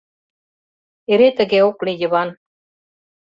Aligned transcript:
Эре 1.11 1.29
тыге 1.37 1.59
ок 1.69 1.77
лий, 1.85 1.97
Йыван... 2.01 2.29